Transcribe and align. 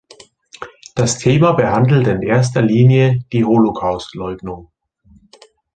Das 0.95 1.19
Thema 1.19 1.51
behandelt 1.51 2.07
in 2.07 2.23
erster 2.23 2.63
Linie 2.63 3.23
die 3.31 3.45
Holocaustleugnung. 3.45 4.71